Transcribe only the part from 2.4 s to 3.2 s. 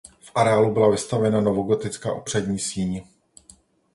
síň.